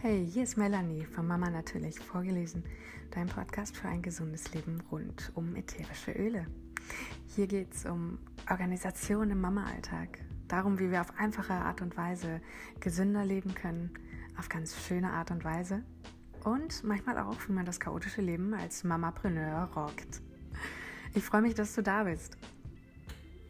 Hey, 0.00 0.24
hier 0.32 0.44
ist 0.44 0.56
Melanie 0.56 1.04
von 1.04 1.26
Mama 1.26 1.50
Natürlich 1.50 1.98
vorgelesen, 1.98 2.62
dein 3.10 3.26
Podcast 3.26 3.76
für 3.76 3.88
ein 3.88 4.00
gesundes 4.00 4.54
Leben 4.54 4.80
rund 4.92 5.32
um 5.34 5.56
ätherische 5.56 6.12
Öle. 6.12 6.46
Hier 7.26 7.48
geht 7.48 7.74
es 7.74 7.84
um 7.84 8.20
Organisation 8.48 9.28
im 9.32 9.40
Mama-Alltag, 9.40 10.20
darum, 10.46 10.78
wie 10.78 10.92
wir 10.92 11.00
auf 11.00 11.18
einfache 11.18 11.52
Art 11.52 11.82
und 11.82 11.96
Weise 11.96 12.40
gesünder 12.78 13.24
leben 13.24 13.56
können, 13.56 13.90
auf 14.38 14.48
ganz 14.48 14.76
schöne 14.86 15.10
Art 15.10 15.32
und 15.32 15.42
Weise 15.42 15.82
und 16.44 16.84
manchmal 16.84 17.18
auch, 17.18 17.48
wie 17.48 17.52
man 17.52 17.66
das 17.66 17.80
chaotische 17.80 18.22
Leben 18.22 18.54
als 18.54 18.84
Mamapreneur 18.84 19.64
rockt. 19.74 20.22
Ich 21.12 21.24
freue 21.24 21.42
mich, 21.42 21.54
dass 21.54 21.74
du 21.74 21.82
da 21.82 22.04
bist. 22.04 22.38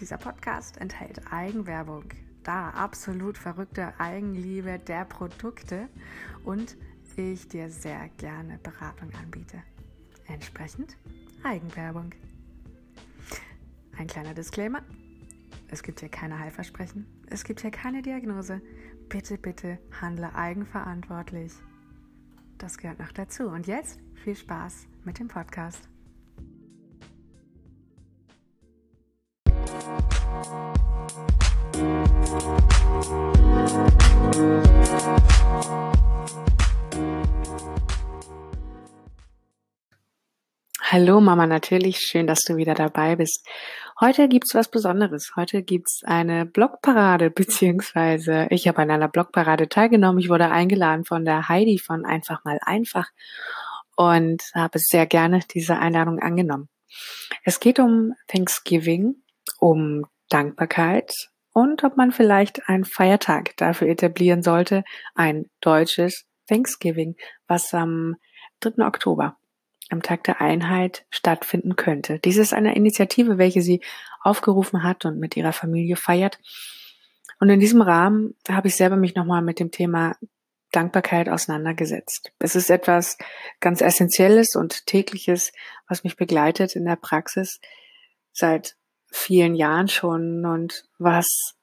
Dieser 0.00 0.16
Podcast 0.16 0.78
enthält 0.78 1.30
Eigenwerbung, 1.30 2.04
da 2.48 2.70
absolut 2.70 3.36
verrückte 3.36 3.92
Eigenliebe 4.00 4.78
der 4.78 5.04
Produkte 5.04 5.88
und 6.44 6.78
ich 7.14 7.48
dir 7.48 7.68
sehr 7.68 8.09
gerne 8.16 8.59
Beratung 8.62 9.10
anbiete. 9.20 9.62
Entsprechend 10.28 10.96
Eigenwerbung. 11.42 12.12
Ein 13.98 14.06
kleiner 14.06 14.34
Disclaimer. 14.34 14.82
Es 15.68 15.82
gibt 15.82 16.00
hier 16.00 16.09
keine 16.09 16.38
Heilversprechen. 16.38 17.06
Es 17.28 17.45
gibt 17.45 17.60
hier 17.60 17.70
keine 17.70 18.02
Diagnose. 18.02 18.62
Bitte, 19.09 19.37
bitte 19.37 19.78
handle 20.01 20.34
eigenverantwortlich. 20.34 21.52
Das 22.56 22.78
gehört 22.78 23.01
noch 23.01 23.12
dazu. 23.12 23.48
Und 23.48 23.66
jetzt 23.66 23.98
viel 24.15 24.37
Spaß 24.37 24.87
mit 25.04 25.18
dem 25.18 25.28
Podcast. 25.28 25.88
Hallo 40.90 41.21
Mama, 41.21 41.46
natürlich 41.46 41.99
schön, 41.99 42.27
dass 42.27 42.40
du 42.40 42.57
wieder 42.57 42.74
dabei 42.74 43.16
bist. 43.16 43.46
Heute 44.01 44.27
gibt's 44.29 44.54
was 44.54 44.71
Besonderes. 44.71 45.32
Heute 45.37 45.62
gibt's 45.62 46.02
eine 46.04 46.46
Blogparade, 46.46 47.30
beziehungsweise 47.35 48.46
ich 48.51 48.66
habe 48.68 48.82
an 48.82 48.90
einer 48.90 49.09
Blogparade 49.09 49.68
teilgenommen. 49.68 50.18
Ich 50.18 50.29
wurde 50.29 50.51
eingeladen 50.51 51.05
von 51.05 51.24
der 51.24 51.49
Heidi 51.49 51.79
von 51.79 52.07
Einfach 52.07 52.45
mal 52.45 52.59
einfach 52.62 53.09
und 53.96 54.43
habe 54.55 54.79
sehr 54.79 55.07
gerne 55.07 55.40
diese 55.52 55.79
Einladung 55.79 56.21
angenommen. 56.21 56.68
Es 57.45 57.60
geht 57.60 57.80
um 57.80 58.15
Thanksgiving, 58.29 59.16
um 59.59 60.07
Dankbarkeit 60.30 61.12
und 61.59 61.82
ob 61.82 61.96
man 61.96 62.12
vielleicht 62.12 62.68
einen 62.68 62.84
Feiertag 62.84 63.56
dafür 63.56 63.88
etablieren 63.88 64.42
sollte, 64.42 64.84
ein 65.16 65.47
deutsches 65.60 66.25
Thanksgiving, 66.47 67.16
was 67.48 67.75
am 67.75 68.15
3. 68.60 68.87
Oktober 68.87 69.37
am 69.91 70.00
Tag 70.00 70.22
der 70.22 70.41
Einheit 70.41 71.04
stattfinden 71.10 71.75
könnte. 71.75 72.20
Dies 72.20 72.37
ist 72.37 72.54
eine 72.54 72.76
Initiative, 72.76 73.38
welche 73.38 73.60
sie 73.60 73.81
aufgerufen 74.22 74.84
hat 74.84 75.04
und 75.04 75.19
mit 75.19 75.37
ihrer 75.37 75.53
Familie 75.53 75.97
feiert. 75.97 76.38
Und 77.41 77.48
in 77.48 77.59
diesem 77.59 77.82
Rahmen 77.82 78.37
habe 78.48 78.69
ich 78.69 78.76
selber 78.76 78.97
mich 78.97 79.16
nochmal 79.16 79.43
mit 79.43 79.59
dem 79.59 79.72
Thema 79.72 80.15
Dankbarkeit 80.70 81.28
auseinandergesetzt. 81.28 82.31
Es 82.38 82.54
ist 82.54 82.70
etwas 82.70 83.19
ganz 83.59 83.81
Essentielles 83.81 84.54
und 84.54 84.87
tägliches, 84.87 85.50
was 85.88 86.04
mich 86.04 86.15
begleitet 86.15 86.76
in 86.76 86.84
der 86.84 86.97
Praxis 86.97 87.59
seit 88.31 88.76
vielen 89.10 89.54
Jahren 89.54 89.88
schon 89.88 90.44
und 90.44 90.84
was 90.98 91.54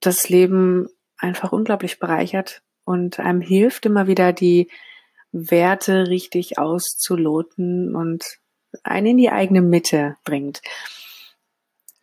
das 0.00 0.28
Leben 0.28 0.88
einfach 1.16 1.52
unglaublich 1.52 1.98
bereichert 1.98 2.62
und 2.84 3.18
einem 3.18 3.40
hilft 3.40 3.86
immer 3.86 4.06
wieder 4.06 4.32
die 4.32 4.70
Werte 5.32 6.08
richtig 6.08 6.58
auszuloten 6.58 7.94
und 7.96 8.24
einen 8.82 9.06
in 9.06 9.18
die 9.18 9.30
eigene 9.30 9.62
Mitte 9.62 10.16
bringt. 10.24 10.62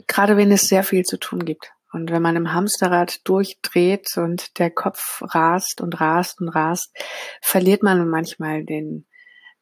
Gerade 0.08 0.38
wenn 0.38 0.52
es 0.52 0.68
sehr 0.68 0.84
viel 0.84 1.04
zu 1.04 1.18
tun 1.18 1.46
gibt. 1.46 1.72
Und 1.94 2.10
wenn 2.10 2.22
man 2.22 2.38
im 2.38 2.54
Hamsterrad 2.54 3.28
durchdreht 3.28 4.16
und 4.18 4.58
der 4.60 4.72
Kopf 4.72 5.22
rast 5.22 5.82
und 5.82 6.00
rast 6.00 6.40
und 6.40 6.50
rast, 6.50 6.90
verliert 7.42 7.84
man 7.84 8.08
manchmal 8.08 8.64
den, 8.64 9.06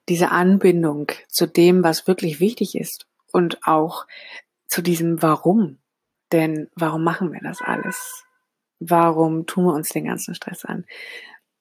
diese 0.08 0.30
Anbindung 0.30 1.12
zu 1.28 1.48
dem, 1.48 1.84
was 1.84 2.08
wirklich 2.08 2.40
wichtig 2.40 2.76
ist 2.76 3.08
und 3.32 3.66
auch 3.66 4.06
zu 4.70 4.82
diesem 4.82 5.22
Warum. 5.22 5.80
Denn 6.32 6.70
warum 6.76 7.04
machen 7.04 7.34
wir 7.34 7.42
das 7.42 7.62
alles? 7.62 8.24
Warum 8.80 9.46
tun 9.46 9.66
wir 9.66 9.74
uns 9.74 9.90
den 9.90 10.06
ganzen 10.06 10.36
Stress 10.36 10.64
an? 10.64 10.86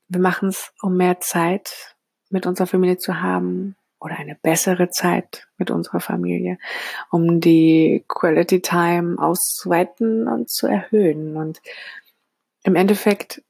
Wir 0.08 0.20
machen 0.20 0.50
es, 0.50 0.72
um 0.80 0.96
mehr 0.96 1.18
Zeit 1.20 1.96
mit 2.30 2.46
unserer 2.46 2.66
Familie 2.66 2.98
zu 2.98 3.20
haben 3.20 3.76
oder 3.98 4.16
eine 4.16 4.36
bessere 4.36 4.90
Zeit 4.90 5.48
mit 5.56 5.70
unserer 5.70 6.00
Familie, 6.00 6.58
um 7.10 7.40
die 7.40 8.04
Quality 8.06 8.60
Time 8.60 9.16
auszuweiten 9.18 10.28
und 10.28 10.50
zu 10.50 10.66
erhöhen. 10.66 11.36
Und 11.36 11.60
im 12.62 12.76
Endeffekt 12.76 13.42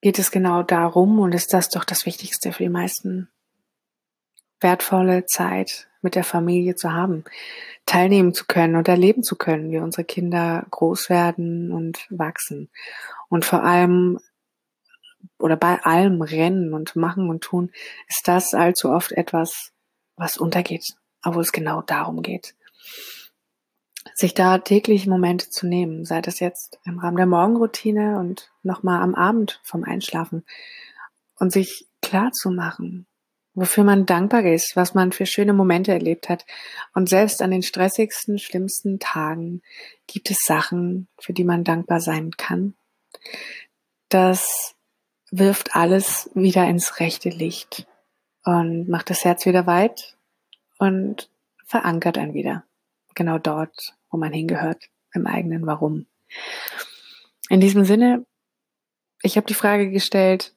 geht 0.00 0.18
es 0.18 0.30
genau 0.30 0.62
darum 0.62 1.18
und 1.20 1.34
ist 1.34 1.52
das 1.52 1.68
doch 1.68 1.84
das 1.84 2.04
Wichtigste 2.04 2.52
für 2.52 2.64
die 2.64 2.68
meisten, 2.68 3.28
wertvolle 4.60 5.24
Zeit 5.26 5.87
mit 6.02 6.14
der 6.14 6.24
Familie 6.24 6.76
zu 6.76 6.92
haben, 6.92 7.24
teilnehmen 7.86 8.34
zu 8.34 8.44
können 8.46 8.76
und 8.76 8.88
erleben 8.88 9.22
zu 9.22 9.36
können, 9.36 9.70
wie 9.70 9.78
unsere 9.78 10.04
Kinder 10.04 10.66
groß 10.70 11.10
werden 11.10 11.72
und 11.72 12.06
wachsen. 12.10 12.70
Und 13.28 13.44
vor 13.44 13.62
allem 13.62 14.18
oder 15.38 15.56
bei 15.56 15.82
allem 15.82 16.22
Rennen 16.22 16.74
und 16.74 16.96
Machen 16.96 17.28
und 17.28 17.42
Tun 17.42 17.70
ist 18.08 18.26
das 18.26 18.54
allzu 18.54 18.90
oft 18.90 19.12
etwas, 19.12 19.72
was 20.16 20.38
untergeht, 20.38 20.84
obwohl 21.24 21.42
es 21.42 21.52
genau 21.52 21.82
darum 21.82 22.22
geht. 22.22 22.54
Sich 24.14 24.34
da 24.34 24.58
täglich 24.58 25.06
Momente 25.06 25.50
zu 25.50 25.66
nehmen, 25.66 26.04
sei 26.04 26.20
das 26.20 26.40
jetzt 26.40 26.78
im 26.84 26.98
Rahmen 26.98 27.16
der 27.16 27.26
Morgenroutine 27.26 28.18
und 28.18 28.50
nochmal 28.62 29.02
am 29.02 29.14
Abend 29.14 29.60
vom 29.62 29.84
Einschlafen 29.84 30.44
und 31.36 31.52
sich 31.52 31.86
klar 32.02 32.32
zu 32.32 32.50
machen, 32.50 33.06
wofür 33.58 33.82
man 33.82 34.06
dankbar 34.06 34.44
ist, 34.44 34.76
was 34.76 34.94
man 34.94 35.10
für 35.10 35.26
schöne 35.26 35.52
Momente 35.52 35.92
erlebt 35.92 36.28
hat. 36.28 36.46
Und 36.94 37.08
selbst 37.08 37.42
an 37.42 37.50
den 37.50 37.62
stressigsten, 37.62 38.38
schlimmsten 38.38 39.00
Tagen 39.00 39.62
gibt 40.06 40.30
es 40.30 40.44
Sachen, 40.44 41.08
für 41.18 41.32
die 41.32 41.44
man 41.44 41.64
dankbar 41.64 42.00
sein 42.00 42.30
kann. 42.36 42.74
Das 44.08 44.76
wirft 45.30 45.74
alles 45.74 46.30
wieder 46.34 46.68
ins 46.68 47.00
rechte 47.00 47.30
Licht 47.30 47.86
und 48.44 48.88
macht 48.88 49.10
das 49.10 49.24
Herz 49.24 49.44
wieder 49.44 49.66
weit 49.66 50.16
und 50.78 51.28
verankert 51.66 52.16
einen 52.16 52.34
wieder. 52.34 52.64
Genau 53.14 53.38
dort, 53.38 53.94
wo 54.10 54.16
man 54.16 54.32
hingehört, 54.32 54.84
im 55.12 55.26
eigenen 55.26 55.66
Warum. 55.66 56.06
In 57.50 57.60
diesem 57.60 57.84
Sinne, 57.84 58.24
ich 59.22 59.36
habe 59.36 59.46
die 59.46 59.54
Frage 59.54 59.90
gestellt, 59.90 60.54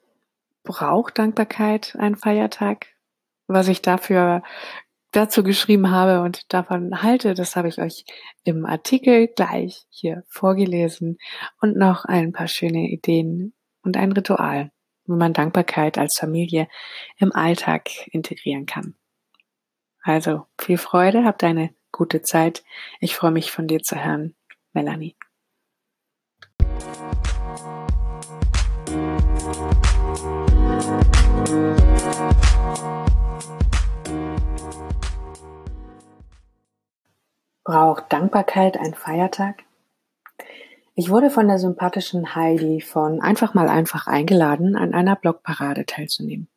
braucht 0.63 1.17
Dankbarkeit 1.17 1.95
einen 1.97 2.15
Feiertag? 2.15 2.87
Was 3.47 3.67
ich 3.67 3.81
dafür 3.81 4.43
dazu 5.11 5.43
geschrieben 5.43 5.91
habe 5.91 6.21
und 6.21 6.53
davon 6.53 7.01
halte, 7.03 7.33
das 7.33 7.55
habe 7.55 7.67
ich 7.67 7.79
euch 7.79 8.05
im 8.43 8.65
Artikel 8.65 9.27
gleich 9.27 9.85
hier 9.89 10.23
vorgelesen 10.27 11.17
und 11.59 11.75
noch 11.75 12.05
ein 12.05 12.31
paar 12.31 12.47
schöne 12.47 12.89
Ideen 12.89 13.53
und 13.83 13.97
ein 13.97 14.11
Ritual, 14.13 14.71
wie 15.05 15.15
man 15.15 15.33
Dankbarkeit 15.33 15.97
als 15.97 16.17
Familie 16.17 16.67
im 17.17 17.33
Alltag 17.33 17.89
integrieren 18.07 18.65
kann. 18.65 18.95
Also 20.03 20.47
viel 20.59 20.77
Freude, 20.77 21.25
habt 21.25 21.43
eine 21.43 21.75
gute 21.91 22.21
Zeit. 22.21 22.63
Ich 22.99 23.15
freue 23.15 23.31
mich 23.31 23.51
von 23.51 23.67
dir 23.67 23.81
zu 23.81 24.03
hören, 24.03 24.35
Melanie. 24.73 25.15
Braucht 37.63 38.11
Dankbarkeit 38.11 38.77
ein 38.77 38.93
Feiertag? 38.93 39.63
Ich 40.95 41.09
wurde 41.09 41.29
von 41.29 41.47
der 41.47 41.57
sympathischen 41.57 42.35
Heidi 42.35 42.81
von 42.81 43.21
Einfach 43.21 43.53
mal 43.53 43.69
einfach 43.69 44.07
eingeladen, 44.07 44.75
an 44.75 44.93
einer 44.93 45.15
Blogparade 45.15 45.85
teilzunehmen. 45.85 46.49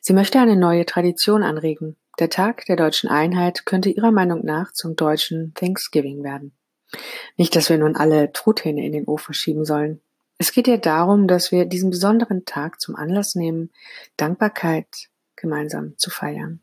Sie 0.00 0.12
möchte 0.12 0.38
eine 0.38 0.56
neue 0.56 0.86
Tradition 0.86 1.42
anregen. 1.42 1.96
Der 2.18 2.30
Tag 2.30 2.64
der 2.66 2.76
deutschen 2.76 3.10
Einheit 3.10 3.66
könnte 3.66 3.90
ihrer 3.90 4.10
Meinung 4.10 4.44
nach 4.44 4.72
zum 4.72 4.96
deutschen 4.96 5.52
Thanksgiving 5.54 6.22
werden. 6.22 6.52
Nicht, 7.36 7.54
dass 7.54 7.68
wir 7.68 7.78
nun 7.78 7.96
alle 7.96 8.32
Truthähne 8.32 8.86
in 8.86 8.92
den 8.92 9.04
Ofen 9.04 9.34
schieben 9.34 9.64
sollen. 9.64 10.00
Es 10.38 10.52
geht 10.52 10.68
ihr 10.68 10.78
darum, 10.78 11.26
dass 11.26 11.50
wir 11.50 11.64
diesen 11.66 11.90
besonderen 11.90 12.44
Tag 12.44 12.80
zum 12.80 12.94
Anlass 12.94 13.34
nehmen, 13.34 13.70
Dankbarkeit 14.16 14.86
gemeinsam 15.34 15.98
zu 15.98 16.10
feiern. 16.10 16.60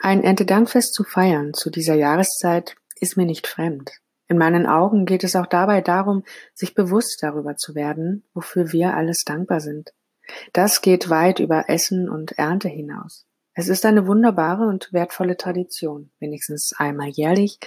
Ein 0.00 0.22
Erntedankfest 0.22 0.94
zu 0.94 1.04
feiern 1.04 1.52
zu 1.52 1.70
dieser 1.70 1.94
Jahreszeit 1.94 2.76
ist 2.96 3.16
mir 3.16 3.26
nicht 3.26 3.46
fremd. 3.46 3.92
In 4.26 4.38
meinen 4.38 4.66
Augen 4.66 5.04
geht 5.04 5.22
es 5.22 5.36
auch 5.36 5.46
dabei 5.46 5.80
darum, 5.82 6.24
sich 6.54 6.74
bewusst 6.74 7.22
darüber 7.22 7.56
zu 7.56 7.74
werden, 7.74 8.24
wofür 8.32 8.72
wir 8.72 8.94
alles 8.94 9.24
dankbar 9.24 9.60
sind. 9.60 9.92
Das 10.52 10.80
geht 10.82 11.10
weit 11.10 11.40
über 11.40 11.68
Essen 11.68 12.08
und 12.08 12.32
Ernte 12.32 12.68
hinaus. 12.68 13.27
Es 13.58 13.66
ist 13.66 13.84
eine 13.84 14.06
wunderbare 14.06 14.68
und 14.68 14.92
wertvolle 14.92 15.36
Tradition, 15.36 16.12
wenigstens 16.20 16.74
einmal 16.78 17.08
jährlich 17.08 17.58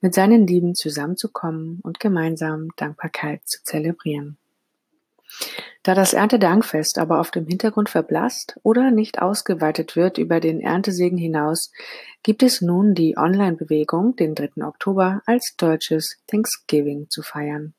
mit 0.00 0.14
seinen 0.14 0.46
Lieben 0.46 0.76
zusammenzukommen 0.76 1.80
und 1.82 1.98
gemeinsam 1.98 2.68
Dankbarkeit 2.76 3.40
zu 3.48 3.60
zelebrieren. 3.64 4.38
Da 5.82 5.96
das 5.96 6.12
Erntedankfest 6.12 6.98
aber 6.98 7.18
oft 7.18 7.34
im 7.34 7.48
Hintergrund 7.48 7.88
verblasst 7.88 8.60
oder 8.62 8.92
nicht 8.92 9.20
ausgeweitet 9.20 9.96
wird 9.96 10.18
über 10.18 10.38
den 10.38 10.60
Erntesegen 10.60 11.18
hinaus, 11.18 11.72
gibt 12.22 12.44
es 12.44 12.60
nun 12.60 12.94
die 12.94 13.16
Online-Bewegung, 13.16 14.14
den 14.14 14.36
3. 14.36 14.64
Oktober 14.64 15.20
als 15.26 15.56
deutsches 15.56 16.22
Thanksgiving 16.28 17.08
zu 17.10 17.22
feiern. 17.22 17.74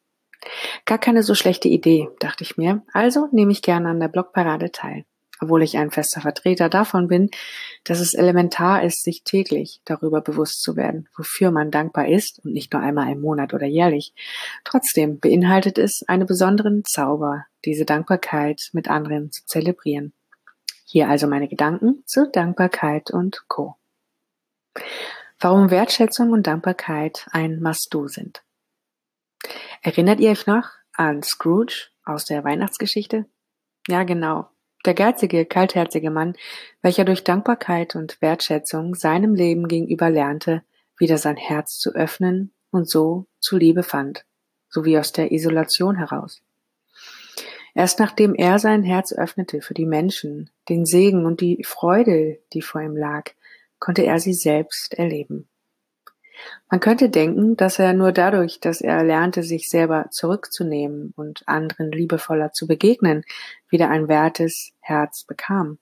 Gar 0.83 0.97
keine 0.97 1.23
so 1.23 1.35
schlechte 1.35 1.69
Idee, 1.69 2.09
dachte 2.19 2.43
ich 2.43 2.57
mir, 2.57 2.83
also 2.91 3.29
nehme 3.31 3.53
ich 3.53 3.61
gerne 3.61 3.87
an 3.87 4.01
der 4.01 4.09
Blogparade 4.09 4.73
teil 4.73 5.05
obwohl 5.41 5.63
ich 5.63 5.77
ein 5.77 5.91
fester 5.91 6.21
Vertreter 6.21 6.69
davon 6.69 7.07
bin, 7.07 7.29
dass 7.83 7.99
es 7.99 8.13
elementar 8.13 8.83
ist, 8.83 9.03
sich 9.03 9.23
täglich 9.23 9.81
darüber 9.85 10.21
bewusst 10.21 10.61
zu 10.61 10.75
werden, 10.75 11.09
wofür 11.17 11.51
man 11.51 11.71
dankbar 11.71 12.07
ist 12.07 12.39
und 12.45 12.53
nicht 12.53 12.71
nur 12.71 12.81
einmal 12.81 13.11
im 13.11 13.21
Monat 13.21 13.53
oder 13.53 13.65
jährlich. 13.65 14.13
Trotzdem 14.63 15.19
beinhaltet 15.19 15.79
es 15.79 16.03
einen 16.07 16.27
besonderen 16.27 16.83
Zauber, 16.85 17.45
diese 17.65 17.85
Dankbarkeit 17.85 18.69
mit 18.71 18.87
anderen 18.87 19.31
zu 19.31 19.43
zelebrieren. 19.45 20.13
Hier 20.85 21.09
also 21.09 21.25
meine 21.25 21.47
Gedanken 21.47 22.03
zu 22.05 22.29
Dankbarkeit 22.29 23.09
und 23.09 23.45
Co. 23.47 23.77
Warum 25.39 25.71
Wertschätzung 25.71 26.31
und 26.31 26.45
Dankbarkeit 26.45 27.27
ein 27.31 27.59
Must-Do 27.61 28.07
sind. 28.07 28.43
Erinnert 29.81 30.19
ihr 30.19 30.29
euch 30.29 30.45
noch 30.45 30.69
an 30.93 31.23
Scrooge 31.23 31.89
aus 32.05 32.25
der 32.25 32.43
Weihnachtsgeschichte? 32.43 33.25
Ja, 33.87 34.03
genau. 34.03 34.50
Der 34.85 34.93
geizige, 34.95 35.45
kaltherzige 35.45 36.09
Mann, 36.09 36.35
welcher 36.81 37.05
durch 37.05 37.23
Dankbarkeit 37.23 37.95
und 37.95 38.19
Wertschätzung 38.21 38.95
seinem 38.95 39.35
Leben 39.35 39.67
gegenüber 39.67 40.09
lernte, 40.09 40.63
wieder 40.97 41.17
sein 41.17 41.37
Herz 41.37 41.77
zu 41.77 41.91
öffnen 41.91 42.51
und 42.71 42.89
so 42.89 43.27
zu 43.39 43.57
Liebe 43.57 43.83
fand, 43.83 44.25
sowie 44.69 44.97
aus 44.97 45.11
der 45.11 45.31
Isolation 45.31 45.97
heraus. 45.97 46.41
Erst 47.73 47.99
nachdem 47.99 48.33
er 48.35 48.59
sein 48.59 48.83
Herz 48.83 49.13
öffnete 49.13 49.61
für 49.61 49.73
die 49.73 49.85
Menschen, 49.85 50.49
den 50.67 50.85
Segen 50.85 51.25
und 51.25 51.41
die 51.41 51.63
Freude, 51.63 52.39
die 52.53 52.61
vor 52.61 52.81
ihm 52.81 52.97
lag, 52.97 53.31
konnte 53.79 54.05
er 54.05 54.19
sie 54.19 54.33
selbst 54.33 54.93
erleben. 54.95 55.47
Man 56.69 56.79
könnte 56.79 57.09
denken, 57.09 57.57
dass 57.57 57.79
er 57.79 57.93
nur 57.93 58.11
dadurch, 58.11 58.59
dass 58.59 58.81
er 58.81 59.03
lernte, 59.03 59.43
sich 59.43 59.67
selber 59.67 60.07
zurückzunehmen 60.11 61.13
und 61.15 61.43
anderen 61.47 61.91
liebevoller 61.91 62.53
zu 62.53 62.67
begegnen, 62.67 63.23
wieder 63.69 63.89
ein 63.89 64.07
wertes 64.07 64.71
Herz 64.79 65.23
bekam. 65.25 65.79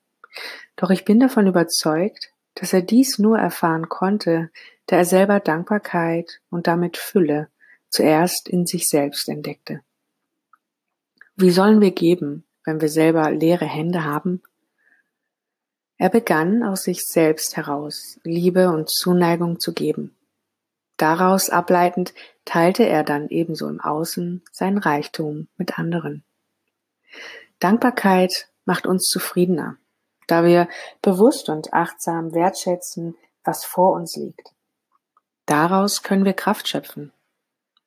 Doch 0.75 0.89
ich 0.89 1.05
bin 1.05 1.19
davon 1.19 1.47
überzeugt, 1.47 2.31
dass 2.55 2.73
er 2.73 2.81
dies 2.81 3.19
nur 3.19 3.37
erfahren 3.37 3.89
konnte, 3.89 4.49
da 4.87 4.97
er 4.97 5.05
selber 5.05 5.39
Dankbarkeit 5.39 6.41
und 6.49 6.67
damit 6.67 6.97
Fülle 6.97 7.49
zuerst 7.89 8.49
in 8.49 8.65
sich 8.65 8.87
selbst 8.87 9.29
entdeckte. 9.29 9.81
Wie 11.35 11.51
sollen 11.51 11.81
wir 11.81 11.91
geben, 11.91 12.43
wenn 12.65 12.81
wir 12.81 12.89
selber 12.89 13.31
leere 13.31 13.65
Hände 13.65 14.03
haben? 14.03 14.41
Er 15.97 16.09
begann 16.09 16.63
aus 16.63 16.83
sich 16.83 17.05
selbst 17.05 17.57
heraus 17.57 18.19
Liebe 18.23 18.69
und 18.69 18.89
Zuneigung 18.89 19.59
zu 19.59 19.73
geben. 19.73 20.15
Daraus 20.99 21.49
ableitend 21.49 22.13
teilte 22.43 22.85
er 22.85 23.05
dann 23.05 23.29
ebenso 23.29 23.69
im 23.69 23.79
Außen 23.79 24.43
sein 24.51 24.77
Reichtum 24.77 25.47
mit 25.55 25.79
anderen. 25.79 26.25
Dankbarkeit 27.59 28.49
macht 28.65 28.85
uns 28.85 29.07
zufriedener, 29.07 29.77
da 30.27 30.43
wir 30.43 30.67
bewusst 31.01 31.47
und 31.47 31.73
achtsam 31.73 32.33
wertschätzen, 32.33 33.15
was 33.45 33.63
vor 33.63 33.93
uns 33.93 34.17
liegt. 34.17 34.53
Daraus 35.45 36.03
können 36.03 36.25
wir 36.25 36.33
Kraft 36.33 36.67
schöpfen. 36.67 37.13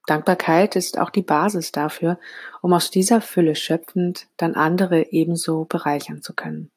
Dankbarkeit 0.06 0.74
ist 0.74 0.98
auch 0.98 1.10
die 1.10 1.22
Basis 1.22 1.70
dafür, 1.70 2.18
um 2.62 2.72
aus 2.72 2.90
dieser 2.90 3.20
Fülle 3.20 3.56
schöpfend 3.56 4.26
dann 4.38 4.54
andere 4.54 5.12
ebenso 5.12 5.66
bereichern 5.66 6.22
zu 6.22 6.32
können. 6.32 6.71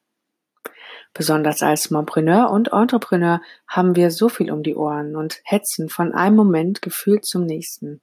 Besonders 1.16 1.62
als 1.62 1.90
Mompreneur 1.90 2.50
und 2.50 2.74
Entrepreneur 2.74 3.40
haben 3.66 3.96
wir 3.96 4.10
so 4.10 4.28
viel 4.28 4.50
um 4.50 4.62
die 4.62 4.74
Ohren 4.74 5.16
und 5.16 5.40
hetzen 5.44 5.88
von 5.88 6.12
einem 6.12 6.36
Moment 6.36 6.82
gefühlt 6.82 7.24
zum 7.24 7.46
nächsten. 7.46 8.02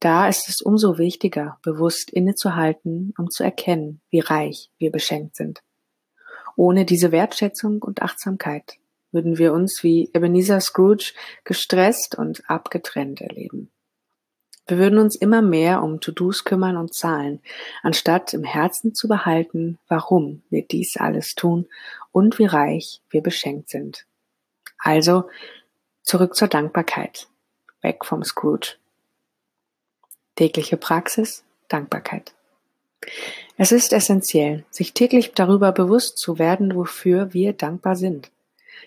Da 0.00 0.28
ist 0.28 0.48
es 0.48 0.60
umso 0.60 0.98
wichtiger, 0.98 1.60
bewusst 1.62 2.10
innezuhalten, 2.10 3.14
um 3.16 3.30
zu 3.30 3.44
erkennen, 3.44 4.00
wie 4.10 4.18
reich 4.18 4.72
wir 4.78 4.90
beschenkt 4.90 5.36
sind. 5.36 5.62
Ohne 6.56 6.84
diese 6.84 7.12
Wertschätzung 7.12 7.80
und 7.80 8.02
Achtsamkeit 8.02 8.74
würden 9.12 9.38
wir 9.38 9.52
uns 9.52 9.84
wie 9.84 10.10
Ebenezer 10.12 10.60
Scrooge 10.60 11.12
gestresst 11.44 12.18
und 12.18 12.42
abgetrennt 12.50 13.20
erleben. 13.20 13.70
Wir 14.66 14.78
würden 14.78 14.98
uns 14.98 15.16
immer 15.16 15.42
mehr 15.42 15.82
um 15.82 16.00
To-Dos 16.00 16.44
kümmern 16.44 16.76
und 16.76 16.94
Zahlen, 16.94 17.40
anstatt 17.82 18.32
im 18.32 18.44
Herzen 18.44 18.94
zu 18.94 19.08
behalten, 19.08 19.78
warum 19.88 20.42
wir 20.50 20.66
dies 20.66 20.96
alles 20.96 21.34
tun 21.34 21.68
und 22.12 22.38
wie 22.38 22.46
reich 22.46 23.00
wir 23.10 23.22
beschenkt 23.22 23.68
sind. 23.68 24.06
Also 24.78 25.28
zurück 26.02 26.34
zur 26.34 26.48
Dankbarkeit. 26.48 27.28
Weg 27.80 28.04
vom 28.04 28.22
Scrooge. 28.24 28.76
Tägliche 30.36 30.76
Praxis, 30.76 31.44
Dankbarkeit. 31.68 32.32
Es 33.56 33.72
ist 33.72 33.92
essentiell, 33.92 34.64
sich 34.70 34.94
täglich 34.94 35.32
darüber 35.34 35.72
bewusst 35.72 36.18
zu 36.18 36.38
werden, 36.38 36.74
wofür 36.74 37.32
wir 37.34 37.52
dankbar 37.52 37.96
sind 37.96 38.31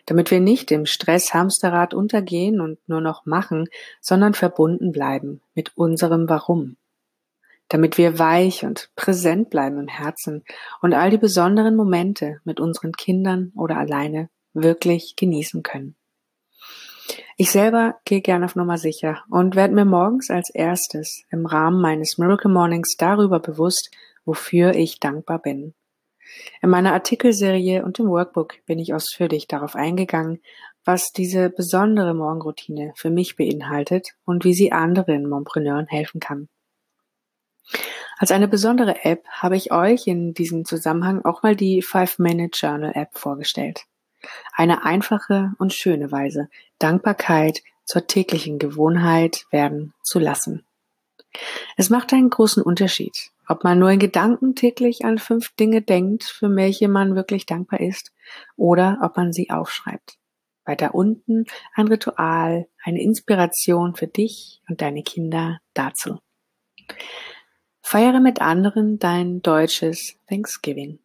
damit 0.06 0.32
wir 0.32 0.40
nicht 0.40 0.72
im 0.72 0.86
Stress-Hamsterrad 0.86 1.94
untergehen 1.94 2.62
und 2.62 2.78
nur 2.88 3.02
noch 3.02 3.26
machen, 3.26 3.68
sondern 4.02 4.34
verbunden 4.34 4.92
bleiben 4.92 5.42
mit 5.54 5.78
unserem 5.78 6.30
Warum. 6.30 6.78
Damit 7.70 7.98
wir 7.98 8.20
weich 8.20 8.64
und 8.64 8.92
präsent 8.96 9.50
bleiben 9.50 9.80
im 9.80 9.88
Herzen 9.88 10.44
und 10.82 10.94
all 10.94 11.10
die 11.10 11.18
besonderen 11.18 11.76
Momente 11.76 12.40
mit 12.44 12.60
unseren 12.60 12.92
Kindern 12.92 13.52
oder 13.56 13.78
alleine 13.78 14.30
wirklich 14.54 15.16
genießen 15.16 15.64
können. 15.64 15.96
Ich 17.38 17.52
selber 17.52 18.00
gehe 18.06 18.22
gerne 18.22 18.46
auf 18.46 18.56
Nummer 18.56 18.78
sicher 18.78 19.24
und 19.30 19.56
werde 19.56 19.74
mir 19.74 19.86
morgens 19.86 20.30
als 20.30 20.50
erstes 20.50 21.24
im 21.32 21.46
Rahmen 21.46 21.82
meines 21.82 22.18
Miracle 22.18 22.52
Mornings 22.52 22.96
darüber 22.98 23.40
bewusst, 23.40 23.92
wofür 24.24 24.74
ich 24.74 25.00
dankbar 25.00 25.40
bin 25.40 25.74
in 26.62 26.70
meiner 26.70 26.94
Artikelserie 26.94 27.84
und 27.84 28.00
im 28.00 28.08
Workbook 28.08 28.56
bin 28.66 28.80
ich 28.80 28.94
ausführlich 28.94 29.48
darauf 29.48 29.76
eingegangen, 29.76 30.42
was 30.84 31.12
diese 31.12 31.50
besondere 31.50 32.14
Morgenroutine 32.14 32.94
für 32.96 33.10
mich 33.10 33.36
beinhaltet 33.36 34.16
und 34.24 34.44
wie 34.44 34.54
sie 34.54 34.72
anderen 34.72 35.28
Mompreneuren 35.28 35.88
helfen 35.88 36.20
kann. 36.20 36.48
Als 38.18 38.32
eine 38.32 38.48
besondere 38.48 39.04
App 39.04 39.28
habe 39.28 39.58
ich 39.58 39.72
euch 39.72 40.08
in 40.08 40.34
diesem 40.34 40.64
Zusammenhang 40.64 41.26
auch 41.26 41.44
mal 41.44 41.56
die 41.56 41.82
Five-Minute 41.82 42.58
Journal 42.58 42.92
App 42.96 43.18
vorgestellt. 43.18 43.86
Eine 44.54 44.86
einfache 44.86 45.52
und 45.58 45.74
schöne 45.74 46.12
Weise, 46.12 46.50
Dankbarkeit 46.80 47.62
zur 47.84 48.08
täglichen 48.08 48.58
Gewohnheit 48.58 49.46
werden 49.52 49.94
zu 50.02 50.20
lassen. 50.20 50.66
Es 51.76 51.90
macht 51.90 52.14
einen 52.14 52.30
großen 52.30 52.64
Unterschied, 52.64 53.32
ob 53.48 53.64
man 53.64 53.80
nur 53.80 53.92
in 53.92 54.00
Gedanken 54.00 54.56
täglich 54.56 55.06
an 55.06 55.18
fünf 55.18 55.56
Dinge 55.56 55.82
denkt, 55.82 56.24
für 56.24 56.54
welche 56.56 56.88
man 56.88 57.16
wirklich 57.16 57.46
dankbar 57.46 57.80
ist, 57.80 58.14
oder 58.56 59.00
ob 59.02 59.18
man 59.18 59.34
sie 59.34 59.50
aufschreibt. 59.50 60.18
Weiter 60.66 60.96
unten 60.96 61.46
ein 61.76 61.88
Ritual, 61.88 62.68
eine 62.84 63.02
Inspiration 63.02 63.96
für 63.96 64.08
dich 64.08 64.62
und 64.68 64.82
deine 64.82 65.04
Kinder 65.04 65.60
dazu. 65.74 66.20
Feiere 67.82 68.20
mit 68.20 68.42
anderen 68.42 68.98
dein 68.98 69.42
deutsches 69.42 70.18
Thanksgiving. 70.28 71.00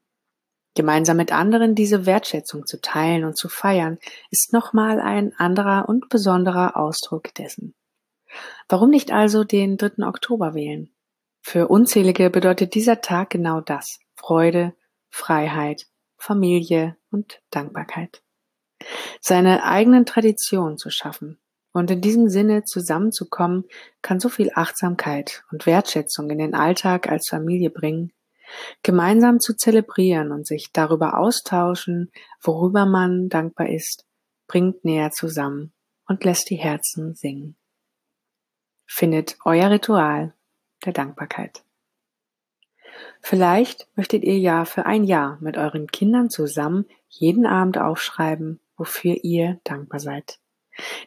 Gemeinsam 0.75 1.19
mit 1.19 1.33
anderen 1.33 1.75
diese 1.75 2.07
Wertschätzung 2.07 2.65
zu 2.65 2.81
teilen 2.81 3.25
und 3.25 3.37
zu 3.37 3.49
feiern, 3.49 3.99
ist 4.31 4.53
nochmal 4.53 5.01
ein 5.01 5.35
anderer 5.37 5.89
und 5.89 6.09
besonderer 6.09 6.77
Ausdruck 6.77 7.35
dessen. 7.35 7.75
Warum 8.69 8.91
nicht 8.91 9.13
also 9.13 9.45
den 9.45 9.77
3. 9.77 10.07
Oktober 10.07 10.55
wählen? 10.55 10.91
Für 11.51 11.67
Unzählige 11.67 12.31
bedeutet 12.31 12.77
dieser 12.77 13.01
Tag 13.01 13.31
genau 13.31 13.61
das. 13.61 13.99
Freude, 14.15 14.73
Freiheit, 15.09 15.89
Familie 16.17 16.97
und 17.11 17.43
Dankbarkeit. 17.51 18.23
Seine 19.21 19.65
eigenen 19.65 20.07
Traditionen 20.07 20.79
zu 20.79 20.91
schaffen 20.91 21.41
und 21.73 21.91
in 21.91 22.01
diesem 22.01 22.29
Sinne 22.29 22.63
zusammenzukommen, 22.63 23.65
kann 24.01 24.21
so 24.21 24.29
viel 24.29 24.53
Achtsamkeit 24.55 25.43
und 25.51 25.67
Wertschätzung 25.67 26.31
in 26.31 26.39
den 26.39 26.55
Alltag 26.55 27.09
als 27.09 27.27
Familie 27.29 27.71
bringen. 27.71 28.13
Gemeinsam 28.85 29.41
zu 29.41 29.57
zelebrieren 29.57 30.31
und 30.31 30.47
sich 30.47 30.71
darüber 30.73 31.19
austauschen, 31.19 32.13
worüber 32.41 32.87
man 32.87 33.29
dankbar 33.29 33.71
ist, 33.71 34.07
bringt 34.47 34.85
näher 34.85 35.11
zusammen 35.11 35.73
und 36.07 36.23
lässt 36.23 36.49
die 36.49 36.59
Herzen 36.59 37.17
singen. 37.17 37.57
Findet 38.87 39.37
euer 39.45 39.69
Ritual 39.69 40.33
der 40.85 40.93
Dankbarkeit. 40.93 41.63
Vielleicht 43.21 43.89
möchtet 43.97 44.25
ihr 44.25 44.39
ja 44.39 44.65
für 44.65 44.87
ein 44.87 45.05
Jahr 45.05 45.39
mit 45.41 45.57
euren 45.57 45.87
Kindern 45.89 46.31
zusammen 46.31 46.87
jeden 47.09 47.47
Abend 47.47 47.79
aufschreiben, 47.79 48.61
wofür 48.77 49.17
ihr 49.23 49.61
dankbar 49.65 50.01
seid. 50.01 50.39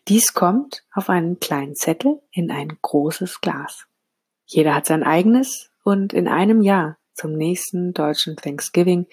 Dies 0.07 0.33
kommt 0.33 0.83
auf 0.93 1.09
einen 1.09 1.39
kleinen 1.39 1.75
Zettel 1.75 2.21
in 2.31 2.51
ein 2.51 2.77
großes 2.81 3.41
Glas. 3.41 3.87
Jeder 4.45 4.75
hat 4.75 4.85
sein 4.85 5.03
eigenes 5.03 5.71
und 5.83 6.13
in 6.13 6.27
einem 6.27 6.61
Jahr 6.61 6.97
zum 7.13 7.33
nächsten 7.33 7.93
deutschen 7.93 8.35
Thanksgiving 8.35 9.07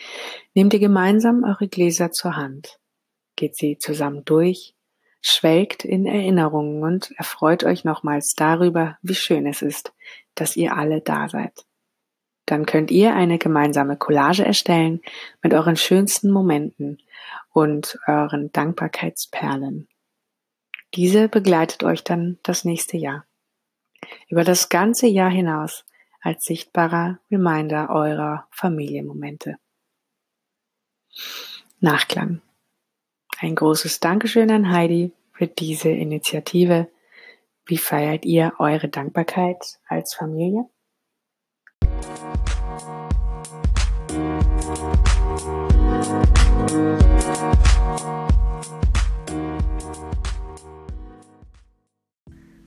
nehmt 0.55 0.73
ihr 0.73 0.81
gemeinsam 0.81 1.45
eure 1.45 1.69
Gläser 1.69 2.13
zur 2.13 2.37
Hand, 2.37 2.79
geht 3.37 3.57
sie 3.57 3.79
zusammen 3.79 4.25
durch, 4.25 4.75
schwelgt 5.21 5.85
in 5.85 6.07
Erinnerungen 6.07 6.83
und 6.83 7.13
erfreut 7.17 7.65
euch 7.65 7.85
nochmals 7.85 8.35
darüber, 8.37 8.99
wie 9.03 9.15
schön 9.15 9.47
es 9.47 9.63
ist, 9.63 9.93
dass 10.35 10.57
ihr 10.57 10.77
alle 10.77 11.01
da 11.01 11.29
seid. 11.29 11.67
Dann 12.47 12.67
könnt 12.67 12.91
ihr 12.91 13.15
eine 13.15 13.39
gemeinsame 13.39 13.97
Collage 13.97 14.45
erstellen 14.45 15.01
mit 15.43 15.55
euren 15.55 15.77
schönsten 15.77 16.31
Momenten 16.31 16.99
und 17.53 17.99
euren 18.07 18.51
Dankbarkeitsperlen. 18.51 19.89
Diese 20.95 21.29
begleitet 21.29 21.85
euch 21.85 22.03
dann 22.03 22.39
das 22.43 22.65
nächste 22.65 22.97
Jahr. 22.97 23.25
Über 24.29 24.43
das 24.43 24.69
ganze 24.69 25.07
Jahr 25.07 25.31
hinaus 25.31 25.85
als 26.21 26.45
sichtbarer 26.45 27.19
Reminder 27.31 27.91
eurer 27.91 28.49
Familienmomente. 28.51 29.57
Nachklang. 31.79 32.43
Ein 33.39 33.55
großes 33.55 34.01
Dankeschön 34.01 34.51
an 34.51 34.71
Heidi 34.71 35.13
für 35.33 35.47
diese 35.47 35.89
Initiative. 35.91 36.89
Wie 37.71 37.79
feiert 37.79 38.25
ihr 38.25 38.53
eure 38.59 38.89
Dankbarkeit 38.89 39.79
als 39.87 40.13
Familie? 40.13 40.69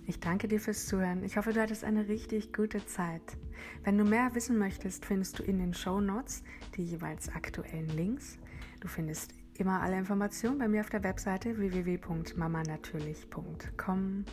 Ich 0.07 0.21
danke 0.21 0.47
dir 0.47 0.61
fürs 0.61 0.87
Zuhören. 0.87 1.25
Ich 1.25 1.35
hoffe, 1.35 1.51
du 1.51 1.59
hattest 1.59 1.83
eine 1.83 2.07
richtig 2.07 2.53
gute 2.53 2.85
Zeit. 2.85 3.35
Wenn 3.83 3.97
du 3.97 4.05
mehr 4.05 4.33
wissen 4.35 4.57
möchtest, 4.57 5.05
findest 5.05 5.37
du 5.37 5.43
in 5.43 5.59
den 5.59 5.73
Show 5.73 5.99
Notes 5.99 6.45
die 6.77 6.85
jeweils 6.85 7.27
aktuellen 7.27 7.89
Links. 7.89 8.39
Du 8.79 8.87
findest 8.87 9.33
immer 9.57 9.81
alle 9.81 9.97
Informationen 9.97 10.59
bei 10.59 10.69
mir 10.69 10.79
auf 10.79 10.89
der 10.89 11.03
Webseite 11.03 11.57
www.mamanatürlich.com. 11.57 14.25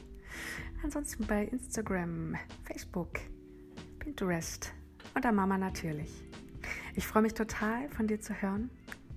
Ansonsten 0.83 1.27
bei 1.27 1.45
Instagram, 1.45 2.37
Facebook, 2.65 3.21
Pinterest 3.99 4.73
oder 5.17 5.33
Mama 5.33 5.59
Natürlich. 5.59 6.25
Ich 6.95 7.07
freue 7.07 7.23
mich 7.23 7.35
total 7.35 7.89
von 7.91 8.07
dir 8.07 8.21
zu 8.21 8.35
hören. 8.35 8.71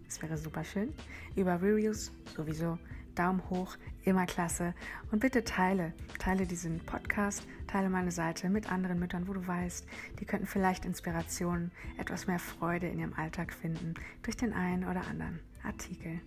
Es 0.08 0.22
wäre 0.22 0.38
super 0.38 0.64
schön. 0.64 0.94
Über 1.36 1.62
Reviews 1.62 2.12
sowieso 2.36 2.78
Daumen 3.16 3.48
hoch, 3.50 3.78
immer 4.04 4.26
klasse. 4.26 4.74
Und 5.12 5.20
bitte 5.20 5.44
teile, 5.44 5.94
teile 6.20 6.46
diesen 6.46 6.80
Podcast, 6.80 7.48
teile 7.68 7.90
meine 7.90 8.12
Seite 8.12 8.50
mit 8.50 8.72
anderen 8.72 9.00
Müttern, 9.00 9.28
wo 9.28 9.34
du 9.34 9.46
weißt, 9.46 9.88
die 10.20 10.26
könnten 10.26 10.48
vielleicht 10.48 10.86
Inspiration, 10.86 11.72
etwas 11.98 12.28
mehr 12.28 12.40
Freude 12.40 12.88
in 12.88 13.00
ihrem 13.00 13.14
Alltag 13.14 13.54
finden 13.54 13.94
durch 14.24 14.38
den 14.38 14.54
einen 14.54 14.84
oder 14.84 15.08
anderen 15.08 15.40
Artikel. 15.64 16.20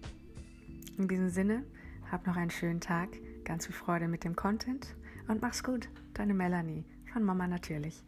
In 0.99 1.09
diesem 1.09 1.29
Sinne, 1.29 1.65
hab 2.11 2.27
noch 2.27 2.37
einen 2.37 2.51
schönen 2.51 2.81
Tag, 2.81 3.09
ganz 3.47 3.67
viel 3.67 3.75
Freude 3.75 4.09
mit 4.09 4.25
dem 4.25 4.37
Content 4.37 4.95
und 5.29 5.41
mach's 5.41 5.63
gut. 5.63 5.89
Deine 6.15 6.35
Melanie 6.35 6.85
von 7.13 7.23
Mama 7.23 7.47
natürlich. 7.47 8.05